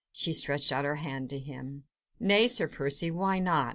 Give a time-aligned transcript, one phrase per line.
[0.11, 1.83] She stretched out her hand to him.
[2.19, 3.69] "Nay, Sir Percy, why not?